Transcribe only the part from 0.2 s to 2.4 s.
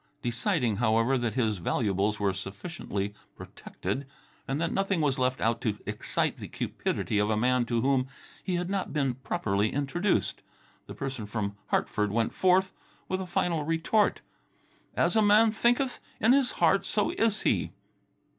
Deciding, however, that his valuables were